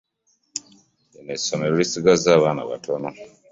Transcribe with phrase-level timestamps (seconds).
[1.13, 3.09] Lino essomero lisiggaza abaana batono.